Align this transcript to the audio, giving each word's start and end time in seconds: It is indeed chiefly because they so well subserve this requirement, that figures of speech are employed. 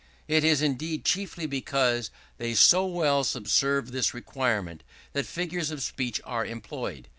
It 0.27 0.43
is 0.43 0.63
indeed 0.63 1.05
chiefly 1.05 1.45
because 1.45 2.09
they 2.39 2.55
so 2.55 2.87
well 2.87 3.23
subserve 3.23 3.91
this 3.91 4.15
requirement, 4.15 4.81
that 5.13 5.27
figures 5.27 5.69
of 5.69 5.83
speech 5.83 6.19
are 6.25 6.43
employed. 6.43 7.07